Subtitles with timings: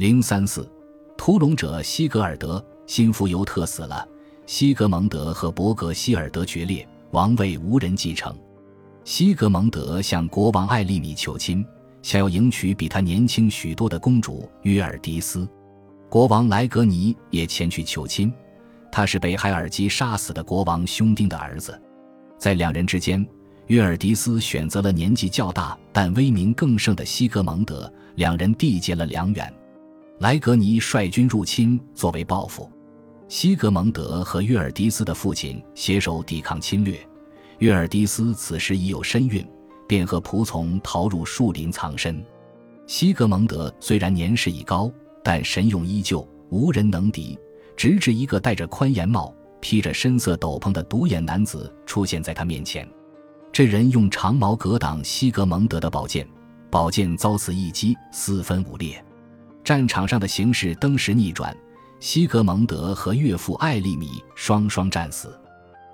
[0.00, 0.66] 零三四，
[1.14, 4.08] 屠龙者西格尔德新福尤特死了，
[4.46, 8.34] 西格蒙德和伯格希尔德决裂，王位无人继承。
[9.04, 11.62] 西格蒙德向国王艾利米求亲，
[12.00, 15.46] 想要迎娶比他年轻许多的公主约尔迪斯。
[16.08, 18.32] 国王莱格尼也前去求亲，
[18.90, 21.78] 他是被海尔基杀死的国王兄丁的儿子。
[22.38, 23.22] 在两人之间，
[23.66, 29.54] 约尔迪斯选择了年纪较大但威名更盛的西格蒙德，两人缔结了良缘。
[30.20, 32.70] 莱格尼率军入侵作为报复，
[33.26, 36.94] 西格蒙德和约尔迪斯的父亲携手抵抗侵略。
[37.60, 39.42] 约尔迪斯此时已有身孕，
[39.88, 42.22] 便和仆从逃入树林藏身。
[42.86, 44.92] 西格蒙德虽然年事已高，
[45.24, 47.38] 但神勇依旧，无人能敌。
[47.74, 52.86] 直至一个戴着宽檐帽、披着深色斗篷的独眼男子出现在他面前，
[53.50, 56.28] 这人用长矛格挡西格蒙德的宝剑，
[56.68, 59.02] 宝剑遭此一击，四分五裂。
[59.62, 61.56] 战场上的形势登时逆转，
[61.98, 65.38] 西格蒙德和岳父艾利米双双战死。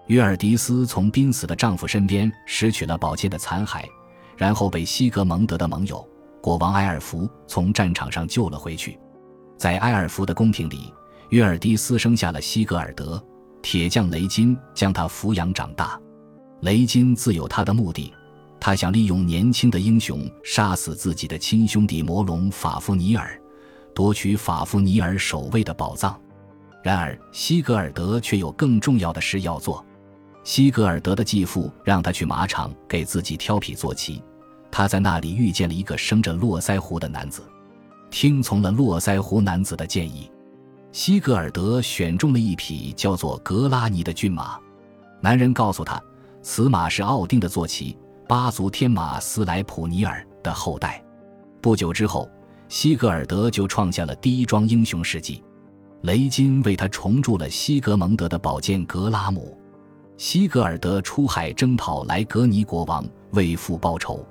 [0.06, 3.82] 约尔迪斯从濒死的丈夫身边拾取了宝剑的残骸，
[4.36, 6.06] 然后被西格蒙德的盟友
[6.40, 8.98] 国王埃尔福从战场上救了回去。
[9.58, 10.92] 在埃尔福的宫廷里，
[11.30, 13.22] 约尔迪斯生下了西格尔德。
[13.62, 16.00] 铁匠雷金将他抚养长大。
[16.60, 18.14] 雷金自有他的目的，
[18.60, 23.36] 他想利用年轻的英雄杀死自己的亲兄弟魔龙法夫尼尔，
[23.96, 26.20] 夺取法夫尼尔守卫的宝藏。
[26.82, 29.82] 然而，西格尔德却有更重要的事要做。
[30.44, 34.22] 西格尔德的继父让他去马场给自己挑匹坐骑，
[34.70, 37.42] 他在那里遇见了一个生着络腮胡的男子，
[38.10, 40.30] 听从了络腮胡男子的建议，
[40.92, 44.58] 西格尔德选中了一匹叫做格拉尼的骏马。
[45.22, 45.98] 男人告诉他，
[46.42, 47.96] 此马是奥丁的坐骑，
[48.28, 51.02] 八族天马斯莱普尼尔的后代。
[51.62, 52.30] 不久之后，
[52.68, 55.42] 西格尔德就创下了第一桩英雄事迹，
[56.02, 59.56] 雷金为他重铸了西格蒙德的宝剑格拉姆。
[60.16, 64.26] 西格尔德出海征讨莱格尼国王，为父报仇。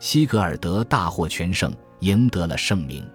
[0.00, 3.06] 西格尔德大获全胜，赢得了盛名。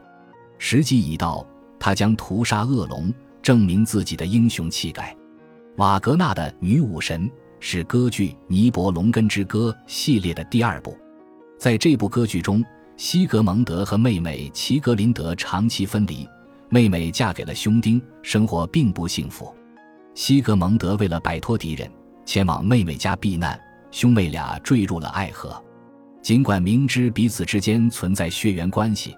[0.58, 1.46] 时机已到，
[1.78, 5.16] 他将屠杀恶龙，证明自己的英雄气概。
[5.78, 7.28] 瓦格纳的《女武神》
[7.60, 10.96] 是歌剧《尼伯龙根之歌》系列的第二部。
[11.58, 12.64] 在这部歌剧中，
[12.96, 16.28] 西格蒙德和妹妹齐格林德长期分离，
[16.70, 19.54] 妹妹嫁给了兄丁，生活并不幸福。
[20.14, 21.90] 西格蒙德为了摆脱敌人。
[22.26, 23.60] 前往妹妹家避难，
[23.92, 25.62] 兄妹俩坠入了爱河。
[26.22, 29.14] 尽管明知彼此之间存在血缘关系，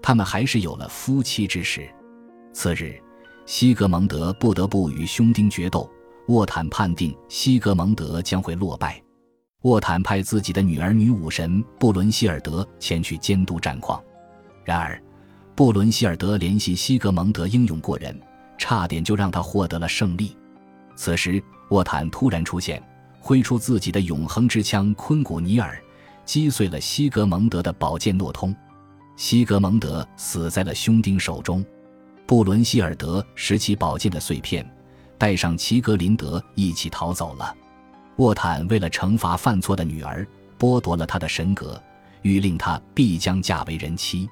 [0.00, 1.86] 他们还是有了夫妻之实。
[2.54, 2.98] 次日，
[3.44, 5.86] 西格蒙德不得不与兄弟决斗。
[6.28, 9.00] 沃坦判定西格蒙德将会落败。
[9.62, 14.02] 沃坦派自己的女儿女武神布伦希尔德前去监督战况。
[14.64, 15.00] 然而，
[15.54, 18.20] 布伦希尔德联系西格蒙德英勇过人，
[18.58, 20.36] 差点就让他获得了胜利。
[20.96, 21.42] 此时。
[21.70, 22.80] 沃坦突然出现，
[23.18, 25.76] 挥出自己的永恒之枪昆古尼尔，
[26.24, 28.54] 击碎了西格蒙德的宝剑诺通。
[29.16, 31.64] 西格蒙德死在了兄丁手中。
[32.24, 34.64] 布伦希尔德拾起宝剑的碎片，
[35.18, 37.52] 带上齐格林德一起逃走了。
[38.16, 40.26] 沃坦为了惩罚犯错的女儿，
[40.58, 41.80] 剥夺了她的神格，
[42.22, 44.28] 欲令她必将嫁为人妻。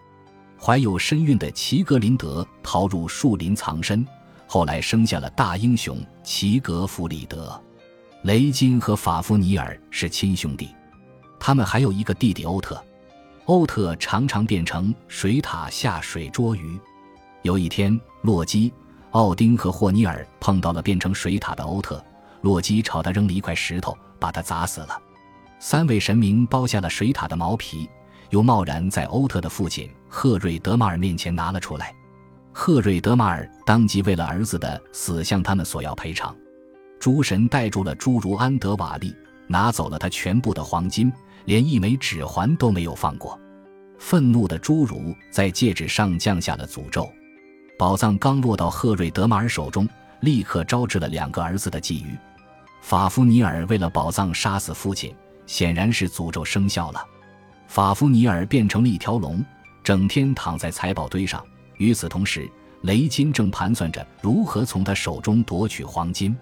[0.59, 4.07] 怀有身孕的齐格林德逃入树林藏身。
[4.47, 7.61] 后来生下了大英雄齐格弗里德，
[8.23, 10.69] 雷金和法夫尼尔是亲兄弟，
[11.41, 12.83] 他们还有一个弟弟欧特。
[13.47, 16.79] 欧特常常变成水獭下水捉鱼。
[17.43, 18.73] 有一天，洛基、
[19.11, 22.03] 奥丁和霍尼尔碰到了变成水獭的欧特，
[22.45, 25.01] 洛基朝他扔了一块石头，把他砸死了。
[25.59, 27.89] 三位神明剥下了水獭的毛皮，
[28.29, 31.95] 又贸然在欧特的父亲赫瑞德马尔面前拿了出来。
[32.53, 36.37] 赫瑞德马尔当即为了儿子的死向他们索要赔偿，
[37.01, 39.17] 诸神带住了侏儒安德瓦利，
[39.47, 41.11] 拿走了他全部的黄金，
[41.47, 43.41] 连一枚指环都没有放过。
[43.99, 47.11] 愤怒的侏儒在戒指上降下了诅咒，
[47.79, 49.89] 宝藏刚落到赫瑞德马尔手中，
[50.21, 52.05] 立刻招致了两个儿子的觊觎。
[52.85, 55.11] 法夫尼尔为了宝藏杀死父亲，
[55.47, 57.03] 显然是诅咒生效了。
[57.67, 59.43] 法夫尼尔变成了一条龙，
[59.83, 61.43] 整天躺在财宝堆上。
[61.79, 62.47] 与此同时，
[62.83, 66.37] 雷金正盘算着如何从他手中夺取黄金。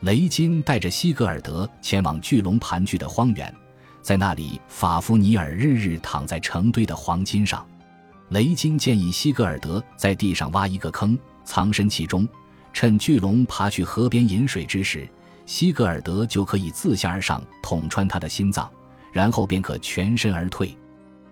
[0.00, 3.54] 雷金带着西格尔德前往巨龙盘踞的荒原，
[4.00, 7.62] 在那里，法夫尼尔日日躺在成堆的黄金上。
[8.30, 12.26] 雷金建议西格尔德在地上挖一个坑，藏身其中，
[12.72, 15.06] 趁巨龙爬去河边饮水之时，
[15.46, 18.70] 西格尔德就可以自下而上捅穿他的心脏，
[19.12, 20.76] 然后便可全身而退。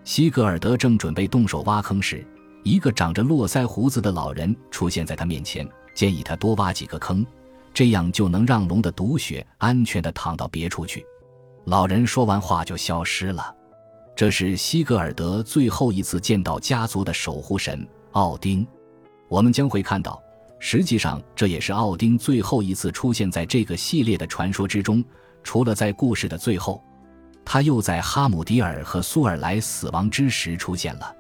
[0.05, 2.27] 西格尔德正准备动手挖坑时，
[2.63, 7.25] 一个长着络腮胡子的老人出现在他面前，建议他多挖几个坑，
[7.73, 11.05] 这样就能让龙的毒血安全的淌到别处去。
[11.65, 13.55] 老人说完话就消失了。
[14.15, 18.67] 这是西格尔德最后一次见到家族的守护神奥丁。
[19.29, 20.23] 我们将会看到，
[20.65, 25.05] 实际上这也是奥丁最后一次出现在这个系列的传说之中，
[25.43, 26.81] 除了在故事的最后，
[27.45, 31.17] 他又在哈姆迪尔和苏尔莱死亡之时出现了。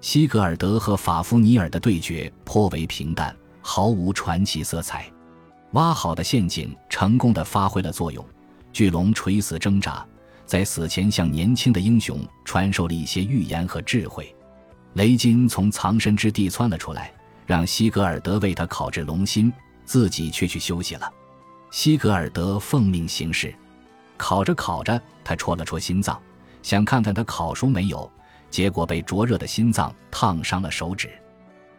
[0.00, 5.04] 西格尔德和法夫尼尔的对决颇为平淡，毫无传奇色彩。
[5.72, 8.24] 挖好的陷阱成功的发挥了作用，
[8.72, 10.02] 巨龙垂死挣扎。
[10.46, 14.34] 在死前，向年轻的英雄传授了一些预言和智慧。
[14.94, 17.12] 雷金从藏身之地窜了出来，
[17.48, 19.50] 让西格尔德为他烤制龙心，
[19.86, 21.10] 自己却去休息了。
[21.70, 23.54] 西格尔德奉命行事，
[24.18, 26.20] 烤着烤着，他戳了戳心脏，
[26.62, 28.10] 想看看他烤熟没有，
[28.50, 31.08] 结果被灼热的心脏烫伤了手指。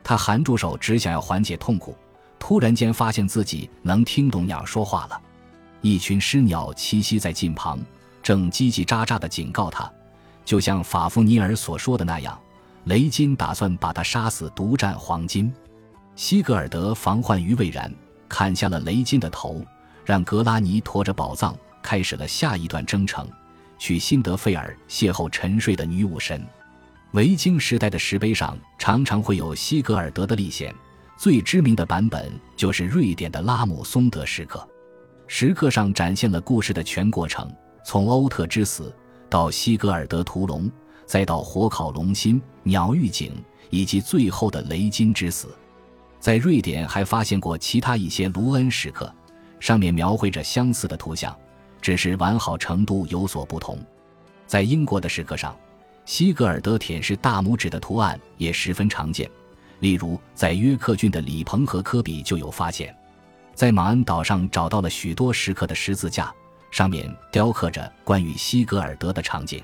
[0.04, 1.95] 他含住手，只想要缓解痛苦，
[2.39, 5.21] 突然间发现自己能听懂鸟说话了。
[5.81, 7.80] 一群狮鸟栖息在近旁。
[8.24, 9.89] 正叽叽喳喳地警告他，
[10.44, 12.38] 就像法夫尼尔所说的那样，
[12.86, 15.54] 雷金打算把他杀死，独占黄金。
[16.16, 17.94] 西格尔德防患于未然，
[18.28, 19.64] 砍下了雷金的头，
[20.06, 23.28] 让格拉尼驮着宝藏，开始了下一段征程，
[23.78, 26.46] 去辛德费尔邂逅沉睡的女武神。
[27.12, 30.74] 维京时代的石碑上常常会有西格尔德的历险，
[31.18, 34.68] 最知名的版本就是瑞典的拉姆松德石刻，
[35.26, 37.50] 石刻上展现了故事的全过程。
[37.84, 38.94] 从欧特之死
[39.30, 40.70] 到西格尔德屠龙，
[41.09, 43.33] 再到火烤龙心、鸟预警，
[43.71, 45.47] 以及最后的雷金之死，
[46.19, 49.11] 在瑞典还发现过其他一些卢恩石刻，
[49.59, 51.35] 上面描绘着相似的图像，
[51.81, 53.79] 只是完好程度有所不同。
[54.45, 55.57] 在英国的石刻上，
[56.06, 59.27] 西格尔德舔舐大拇指的图案也十分常见，
[59.79, 62.95] 例如在约克郡的里彭和科比就有发现。
[63.56, 66.31] 在马恩岛上找到了许多石刻的十字架。
[66.69, 69.63] 上面雕刻着关于西格尔德的场景，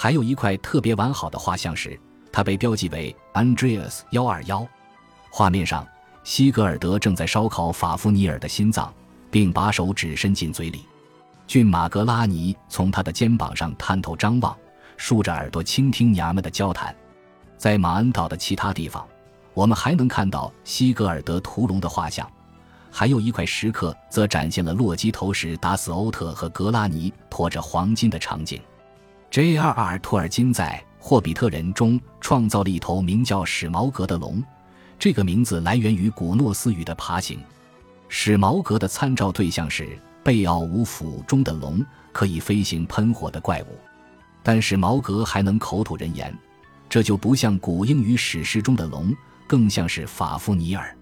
[0.00, 1.98] 还有一块特别完好的画像石，
[2.30, 4.64] 它被标记为 Andreas 幺二幺。
[5.28, 5.84] 画面上，
[6.22, 8.94] 西格尔德正在烧烤法夫尼尔的心脏，
[9.28, 10.86] 并把手指伸进嘴里。
[11.48, 14.56] 骏马格拉尼从他的肩膀上探头张望，
[14.96, 16.94] 竖着耳朵倾听娘们的交谈。
[17.56, 19.04] 在马恩岛的其他地方，
[19.52, 22.24] 我们还能看到西格尔德屠龙的画像。
[22.88, 28.62] 还有一块石刻，则展现了洛基投石打死欧特和格拉尼驮着黄金的场景。
[29.30, 29.98] J.R.R.
[29.98, 34.42] 托尔金在《霍比特人》中创造了一头名叫史矛革的龙，
[34.98, 37.38] 这个名字来源于古诺斯语的爬行。
[38.08, 43.78] 史矛革的参照对象是贝奥武府中的龙，可以飞行喷火的怪物。
[44.42, 46.34] 但史矛革还能口吐人言，
[46.88, 49.14] 这就不像古英语史诗中的龙，
[49.46, 50.96] 更像是法夫尼尔。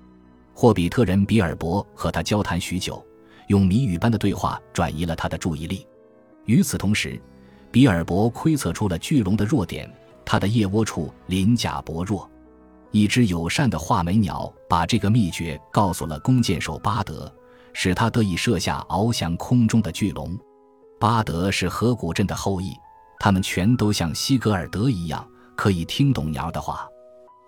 [0.53, 3.05] 霍比特人比尔博和他交谈许久，
[3.47, 5.87] 用谜语般的对话转移了他的注意力。
[6.47, 7.21] 与此同时，
[7.77, 9.87] 比尔博窥测出了巨龙的弱点，
[10.25, 12.27] 它的腋窝处鳞甲薄弱。
[12.91, 17.31] 一只友善的画眉鸟把这个秘诀告诉了弓箭手巴德，
[17.75, 20.35] 使他得以射下翱翔空中的巨龙。
[20.99, 22.73] 巴德是河谷镇的后裔，
[23.19, 26.89] 他们全都像西格尔德一样可以听懂鸟的话。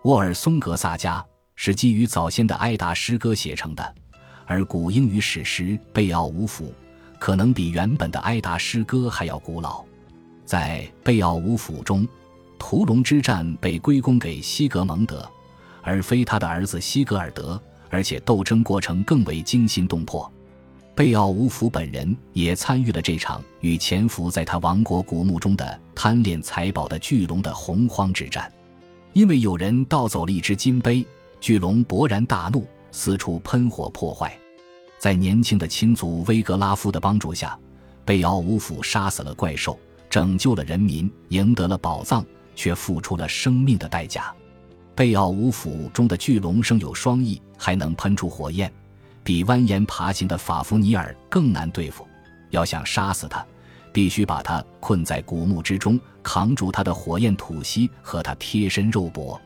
[0.05, 1.25] 沃尔松格萨加。
[1.57, 3.95] 是基于早先的埃达诗歌写成的，
[4.45, 6.67] 而古英语史诗《贝奥武府》
[7.19, 9.88] 可能比原本的埃达诗歌还要古老。
[10.49, 12.09] 在《贝奥武府》中，
[12.59, 15.31] 屠龙之战被归功给西格蒙德，
[15.83, 20.33] 而非他的儿子西格尔德，而且斗争过程更为惊心动魄。
[20.95, 28.51] 贝奥武府本人也参与了这场与潜伏在他王国古墓中的贪恋财宝的巨龙的洪荒之战，
[29.13, 31.07] 因为有人盗走了一只金杯。
[31.43, 34.35] 巨龙勃然大怒，四处喷火破坏。
[34.99, 37.57] 在年轻的亲族威格拉夫的帮助下，
[38.07, 42.25] 贝奥武府杀死了怪兽，拯救了人民，赢得了宝藏，
[42.55, 44.33] 却付出了生命的代价。
[44.95, 48.73] 贝奥武府中的巨龙生有双翼，还能喷出火焰，
[49.23, 52.07] 比蜿蜒爬行的法夫尼尔更难对付。
[52.51, 53.47] 要想杀死他，
[53.93, 59.41] 必须把他困在古墓之中，扛住他的火焰吐息和他贴身肉搏。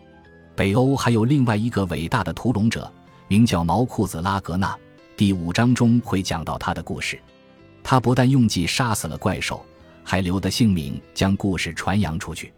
[0.55, 2.91] 北欧还有另外一个伟大的屠龙者，
[3.29, 4.77] 名叫毛裤子拉格纳。
[5.17, 7.21] 第五章中会讲到他的故事。
[7.83, 9.65] 他不但用计杀死了怪兽，
[10.03, 12.53] 还留得姓名将故事传扬出去。